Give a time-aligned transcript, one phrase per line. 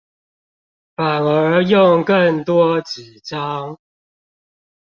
[0.95, 3.77] 反而用更多紙張